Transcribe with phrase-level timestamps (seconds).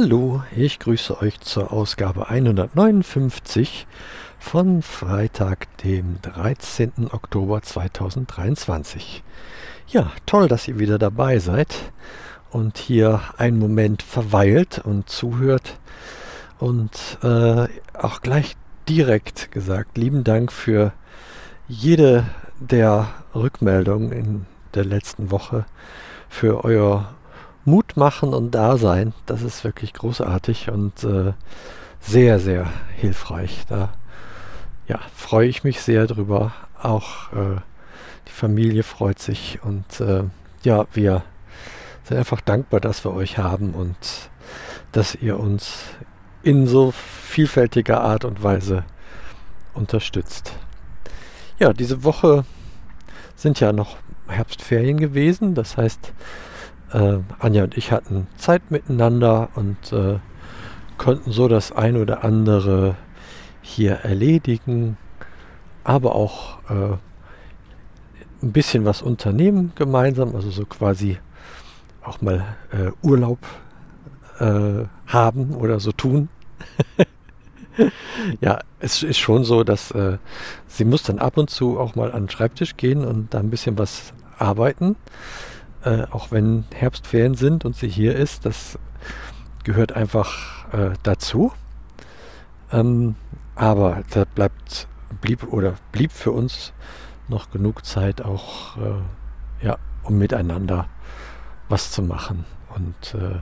[0.00, 3.88] Hallo, ich grüße euch zur Ausgabe 159
[4.38, 7.08] von Freitag, dem 13.
[7.10, 9.24] Oktober 2023.
[9.88, 11.74] Ja, toll, dass ihr wieder dabei seid
[12.50, 15.80] und hier einen Moment verweilt und zuhört
[16.60, 18.54] und äh, auch gleich
[18.88, 20.92] direkt gesagt, lieben Dank für
[21.66, 22.24] jede
[22.60, 25.66] der Rückmeldungen in der letzten Woche,
[26.28, 27.17] für euer
[27.98, 31.32] Mut machen und da sein, das ist wirklich großartig und äh,
[32.00, 32.66] sehr, sehr
[32.96, 33.64] hilfreich.
[33.68, 33.90] Da
[34.86, 36.52] ja, freue ich mich sehr drüber.
[36.80, 37.60] Auch äh,
[38.26, 40.24] die Familie freut sich und äh,
[40.62, 41.22] ja, wir
[42.04, 43.96] sind einfach dankbar, dass wir euch haben und
[44.92, 45.80] dass ihr uns
[46.42, 48.84] in so vielfältiger Art und Weise
[49.74, 50.52] unterstützt.
[51.58, 52.44] Ja, diese Woche
[53.34, 53.96] sind ja noch
[54.28, 55.54] Herbstferien gewesen.
[55.54, 56.12] Das heißt,
[56.92, 60.18] äh, Anja und ich hatten Zeit miteinander und äh,
[60.96, 62.96] konnten so das ein oder andere
[63.62, 64.96] hier erledigen,
[65.84, 66.96] aber auch äh,
[68.42, 71.18] ein bisschen was unternehmen gemeinsam, also so quasi
[72.02, 73.38] auch mal äh, Urlaub
[74.38, 76.28] äh, haben oder so tun.
[78.40, 80.18] ja, es ist schon so, dass äh,
[80.66, 83.50] sie muss dann ab und zu auch mal an den Schreibtisch gehen und da ein
[83.50, 84.96] bisschen was arbeiten
[85.88, 88.78] äh, auch wenn Herbstferien sind und sie hier ist, das
[89.64, 91.52] gehört einfach äh, dazu.
[92.70, 93.14] Ähm,
[93.54, 94.86] aber da bleibt,
[95.22, 96.74] blieb oder blieb für uns
[97.28, 100.88] noch genug Zeit auch, äh, ja, um miteinander
[101.70, 102.44] was zu machen
[102.74, 103.40] und äh,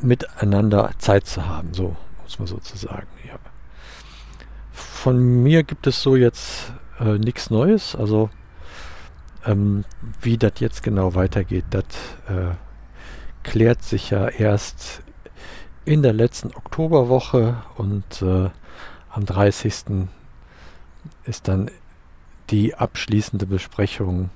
[0.00, 3.06] miteinander Zeit zu haben, so muss man sozusagen.
[3.26, 3.38] Ja.
[4.72, 8.28] Von mir gibt es so jetzt äh, nichts Neues, also
[9.48, 9.84] ähm,
[10.20, 11.84] wie das jetzt genau weitergeht, das
[12.28, 12.54] äh,
[13.42, 15.02] klärt sich ja erst
[15.84, 18.50] in der letzten Oktoberwoche und äh,
[19.10, 20.06] am 30.
[21.24, 21.70] ist dann
[22.50, 24.30] die abschließende Besprechung,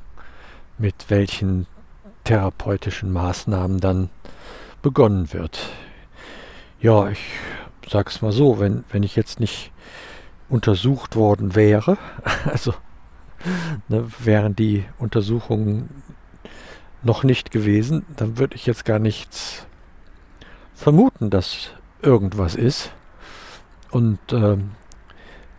[0.79, 1.67] mit welchen
[2.25, 4.09] therapeutischen Maßnahmen dann
[4.81, 5.69] begonnen wird.
[6.81, 7.23] Ja, ich
[7.89, 9.73] sag's mal so, wenn, wenn ich jetzt nicht
[10.49, 11.99] untersucht worden wäre,
[12.45, 12.75] also
[13.89, 15.89] ne, wären die Untersuchungen
[17.03, 19.67] noch nicht gewesen, dann würde ich jetzt gar nichts
[20.75, 21.71] vermuten, dass
[22.01, 22.93] irgendwas ist.
[23.91, 24.71] Und ähm,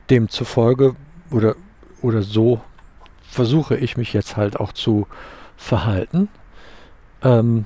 [0.09, 0.95] demzufolge
[1.31, 1.55] oder,
[2.01, 2.61] oder so
[3.29, 5.07] versuche ich mich jetzt halt auch zu
[5.55, 6.29] verhalten.
[7.21, 7.65] Ähm,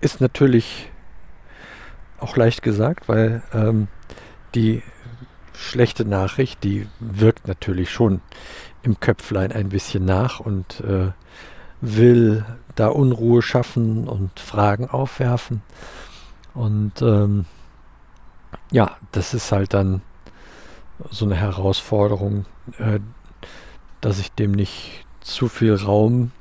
[0.00, 0.90] ist natürlich
[2.18, 3.88] auch leicht gesagt, weil ähm,
[4.54, 4.82] die
[5.54, 8.20] schlechte Nachricht, die wirkt natürlich schon
[8.82, 11.12] im Köpflein ein bisschen nach und äh,
[11.80, 15.62] will da Unruhe schaffen und Fragen aufwerfen.
[16.54, 17.46] Und ähm,
[18.70, 20.02] ja, das ist halt dann
[21.10, 22.46] so eine Herausforderung,
[22.78, 23.00] äh,
[24.00, 26.32] dass ich dem nicht zu viel Raum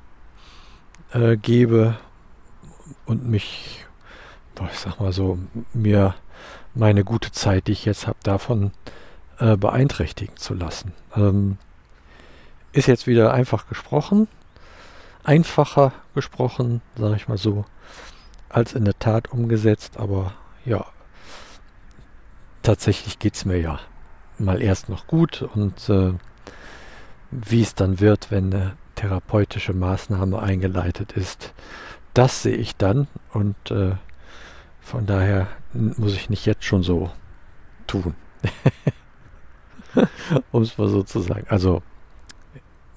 [1.12, 1.98] äh, gebe
[3.06, 3.86] und mich,
[4.72, 5.38] ich sag mal so,
[5.74, 6.16] mir
[6.74, 9.01] meine gute Zeit, die ich jetzt habe, davon äh,
[9.58, 10.94] beeinträchtigen zu lassen.
[11.16, 11.58] Ähm,
[12.74, 14.28] ist jetzt wieder einfach gesprochen,
[15.24, 17.66] einfacher gesprochen, sage ich mal so,
[18.50, 20.34] als in der Tat umgesetzt, aber
[20.66, 20.86] ja,
[22.62, 23.80] tatsächlich geht es mir ja
[24.38, 26.14] mal erst noch gut und äh,
[27.32, 31.54] wie es dann wird, wenn eine therapeutische Maßnahme eingeleitet ist,
[32.14, 33.96] das sehe ich dann und äh,
[34.82, 37.12] von daher muss ich nicht jetzt schon so
[37.88, 38.16] tun.
[40.52, 41.46] um es mal so zu sagen.
[41.50, 41.82] Also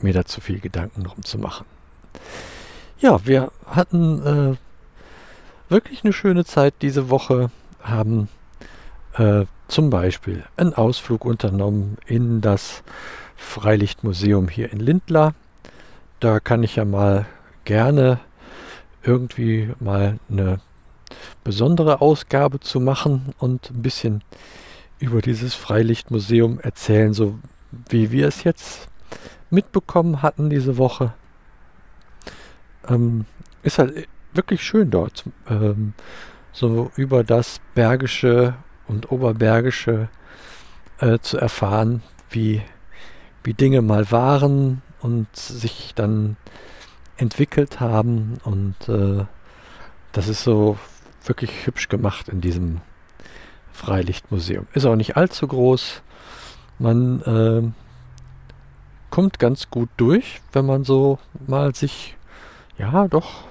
[0.01, 1.67] mir da zu viel Gedanken drum zu machen.
[2.99, 7.51] Ja, wir hatten äh, wirklich eine schöne Zeit diese Woche,
[7.83, 8.29] haben
[9.15, 12.83] äh, zum Beispiel einen Ausflug unternommen in das
[13.37, 15.35] Freilichtmuseum hier in Lindlar.
[16.21, 17.27] Da kann ich ja mal
[17.65, 18.21] gerne
[19.03, 20.61] irgendwie mal eine
[21.43, 24.23] besondere Ausgabe zu machen und ein bisschen
[25.05, 27.39] über dieses Freilichtmuseum erzählen, so
[27.89, 28.89] wie wir es jetzt
[29.51, 31.13] mitbekommen hatten diese Woche.
[32.89, 33.27] Ähm,
[33.63, 35.25] ist halt wirklich schön dort.
[35.49, 35.93] Ähm,
[36.53, 38.55] so über das Bergische
[38.87, 40.09] und Oberbergische
[40.99, 42.63] äh, zu erfahren, wie,
[43.43, 46.37] wie Dinge mal waren und sich dann
[47.17, 48.39] entwickelt haben.
[48.45, 49.25] Und äh,
[50.13, 50.79] das ist so
[51.25, 52.81] wirklich hübsch gemacht in diesem
[53.75, 54.67] Freilichtmuseum.
[54.73, 56.03] Ist auch nicht allzu groß.
[56.79, 57.63] Man äh,
[59.11, 62.17] kommt ganz gut durch, wenn man so mal sich,
[62.79, 63.45] ja, doch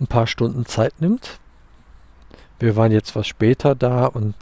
[0.00, 1.38] ein paar Stunden Zeit nimmt.
[2.58, 4.34] wir waren jetzt was später da und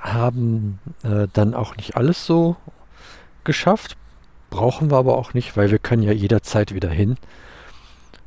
[0.00, 2.56] haben äh, dann auch nicht alles so
[3.42, 3.96] geschafft.
[4.50, 7.16] Brauchen wir aber auch nicht, weil wir können ja jederzeit wieder hin.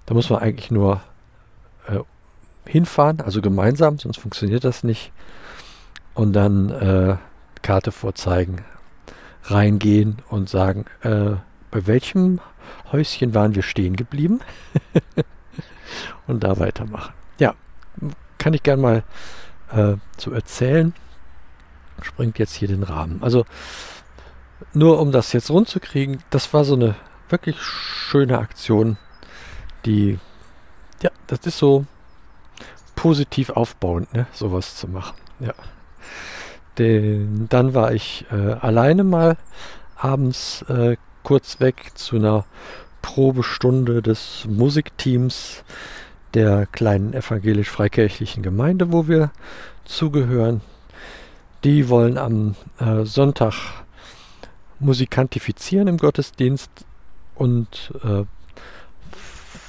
[0.06, 1.01] da muss man eigentlich nur
[1.88, 2.00] äh,
[2.66, 5.12] hinfahren, also gemeinsam, sonst funktioniert das nicht.
[6.13, 7.18] Und dann äh,
[7.62, 8.63] Karte vorzeigen,
[9.44, 11.31] reingehen und sagen, äh,
[11.72, 12.39] bei welchem
[12.92, 14.39] Häuschen waren wir stehen geblieben?
[16.27, 17.13] und da weitermachen.
[17.39, 17.54] Ja,
[18.38, 19.04] kann ich gern mal
[19.72, 20.94] äh, zu erzählen.
[22.01, 23.22] Springt jetzt hier den Rahmen.
[23.22, 23.45] Also
[24.73, 26.95] nur um das jetzt rund zu kriegen, das war so eine
[27.29, 28.97] wirklich schöne Aktion,
[29.85, 30.19] die,
[31.01, 31.85] ja, das ist so
[32.95, 35.15] positiv aufbauend, ne, sowas zu machen.
[35.39, 35.53] Ja.
[36.77, 39.37] Den, dann war ich äh, alleine mal
[39.95, 42.45] abends äh, kurz weg zu einer
[43.01, 45.63] Probestunde des Musikteams
[46.33, 49.31] der kleinen evangelisch-freikirchlichen Gemeinde, wo wir
[49.85, 50.61] zugehören.
[51.63, 53.53] Die wollen am äh, Sonntag
[54.80, 56.69] musikantifizieren im Gottesdienst
[57.36, 58.24] und äh,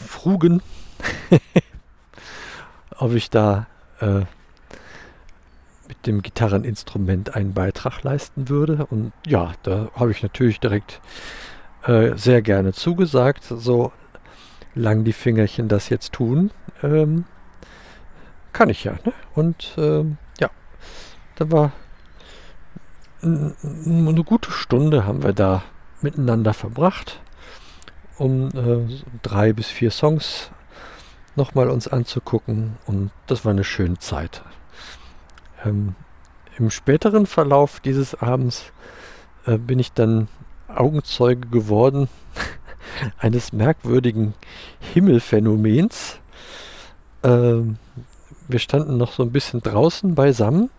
[0.07, 0.63] frugen,
[2.99, 3.67] ob ich da
[4.01, 4.25] äh,
[5.89, 8.87] mit dem Gitarreninstrument einen Beitrag leisten würde.
[8.87, 11.01] Und ja, da habe ich natürlich direkt
[11.85, 13.93] äh, sehr gerne zugesagt, so
[14.75, 16.51] lang die Fingerchen das jetzt tun.
[16.83, 17.25] Ähm,
[18.53, 18.93] kann ich ja.
[19.05, 19.13] Ne?
[19.35, 20.51] Und ähm, ja,
[21.37, 21.73] da war
[23.23, 25.63] eine gute Stunde haben wir da
[26.03, 27.21] miteinander verbracht,
[28.19, 30.51] um äh, drei bis vier Songs
[31.35, 34.43] nochmal uns anzugucken und das war eine schöne Zeit.
[35.65, 35.95] Ähm,
[36.59, 38.73] Im späteren Verlauf dieses Abends
[39.47, 40.29] äh, bin ich dann
[40.69, 42.09] Augenzeuge geworden
[43.19, 44.35] eines merkwürdigen
[44.81, 46.19] Himmelphänomens.
[47.23, 47.79] Ähm,
[48.49, 50.71] wir standen noch so ein bisschen draußen beisammen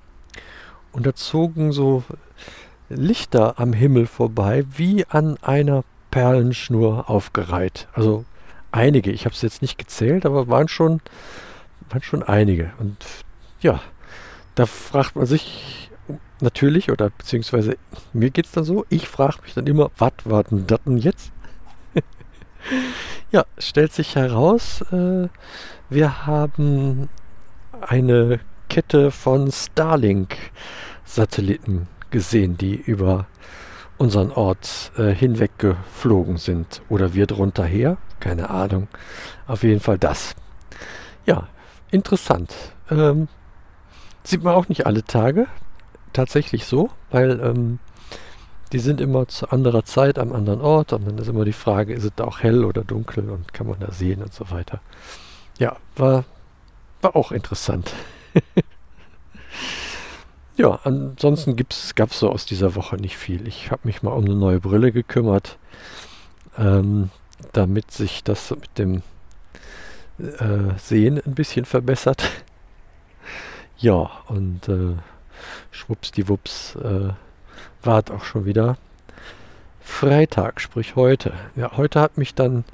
[0.98, 2.04] und da zogen so
[2.90, 7.88] Lichter am Himmel vorbei, wie an einer Perlenschnur aufgereiht.
[7.94, 8.26] Also
[8.72, 11.02] einige, ich habe es jetzt nicht gezählt, aber waren schon,
[11.90, 12.72] waren schon einige.
[12.80, 12.98] Und
[13.62, 13.80] ja,
[14.56, 15.92] da fragt man sich
[16.42, 17.78] natürlich, oder beziehungsweise
[18.14, 20.98] mir geht es dann so, ich frage mich dann immer, was war denn das denn
[20.98, 21.32] jetzt?
[23.32, 25.28] ja, stellt sich heraus, äh,
[25.92, 27.08] wir haben
[27.82, 29.52] eine Kette von
[31.07, 33.25] Starlink-Satelliten gesehen, die über
[33.98, 36.81] unseren Ort äh, hinweg geflogen sind.
[36.89, 38.88] Oder wir drunter her, keine Ahnung.
[39.48, 40.36] Auf jeden Fall das.
[41.25, 41.48] Ja,
[41.89, 42.54] interessant.
[42.92, 43.27] Ähm,
[44.24, 45.48] sieht man auch nicht alle Tage.
[46.13, 47.80] Tatsächlich so, weil ähm,
[48.71, 51.94] die sind immer zu anderer Zeit am anderen Ort und dann ist immer die Frage,
[51.94, 54.81] ist es da auch hell oder dunkel und kann man da sehen und so weiter.
[55.57, 56.25] Ja, war,
[57.01, 57.94] war auch interessant.
[60.57, 63.48] ja, ansonsten gab es so aus dieser Woche nicht viel.
[63.48, 65.57] Ich habe mich mal um eine neue Brille gekümmert,
[66.57, 67.11] ähm,
[67.54, 69.04] damit sich das mit dem
[70.18, 72.23] äh, Sehen ein bisschen verbessert.
[73.78, 74.95] ja, und äh,
[75.69, 77.09] schwuppsdiwupps äh,
[77.83, 78.78] war es auch schon wieder
[79.80, 81.33] Freitag, sprich heute.
[81.56, 82.66] Ja, heute hat mich dann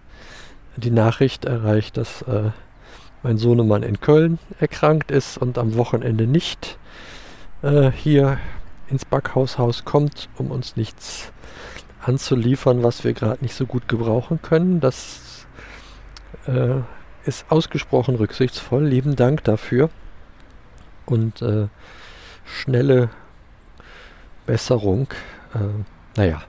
[0.77, 2.51] die Nachricht erreicht, dass äh,
[3.23, 6.77] mein Sohnemann in Köln erkrankt ist und am Wochenende nicht
[7.63, 8.38] äh, hier
[8.88, 11.32] ins Backhaushaus kommt, um uns nichts
[12.01, 14.79] anzuliefern, was wir gerade nicht so gut gebrauchen können.
[14.79, 15.48] Das
[16.46, 16.82] äh,
[17.25, 18.86] ist ausgesprochen rücksichtsvoll.
[18.86, 19.89] Lieben Dank dafür.
[21.05, 21.67] Und äh,
[22.46, 23.10] schnelle
[24.46, 25.08] Besserung.
[25.55, 25.60] Äh,
[26.15, 26.43] naja,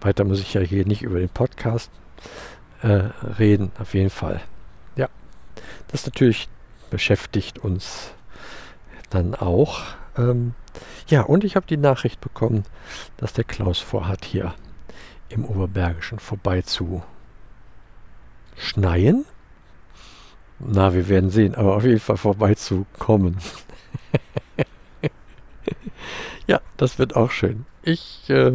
[0.00, 1.90] weiter muss ich ja hier nicht über den Podcast
[2.82, 3.08] äh,
[3.38, 4.40] reden, auf jeden Fall.
[5.90, 6.48] Das natürlich
[6.90, 8.12] beschäftigt uns
[9.10, 9.82] dann auch.
[10.16, 10.54] Ähm,
[11.08, 12.64] ja, und ich habe die Nachricht bekommen,
[13.16, 14.54] dass der Klaus vorhat, hier
[15.28, 17.02] im Oberbergischen vorbei zu
[18.56, 19.24] schneien.
[20.58, 23.38] Na, wir werden sehen, aber auf jeden Fall vorbeizukommen.
[26.46, 27.64] ja, das wird auch schön.
[27.82, 28.52] Ich äh,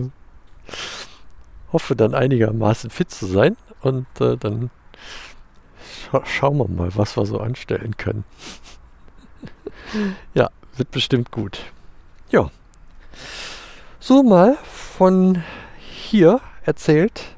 [1.71, 4.69] hoffe dann einigermaßen fit zu sein und äh, dann
[6.12, 8.24] scha schauen wir mal, was wir so anstellen können.
[10.35, 11.60] ja, wird bestimmt gut.
[12.29, 12.50] Ja.
[14.00, 15.44] So mal von
[15.79, 17.36] hier erzählt.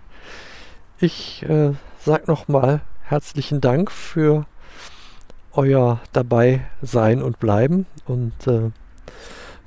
[0.99, 4.45] Ich äh, sag nochmal herzlichen Dank für
[5.53, 8.71] euer dabei sein und bleiben und äh,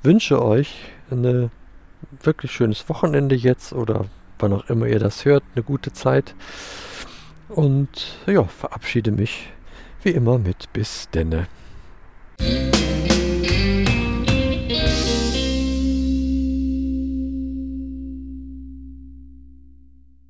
[0.03, 1.49] wünsche euch eine
[2.21, 4.05] wirklich schönes Wochenende jetzt oder
[4.39, 6.35] wann auch immer ihr das hört, eine gute Zeit.
[7.49, 9.49] Und ja, verabschiede mich
[10.03, 11.47] wie immer mit bis denne.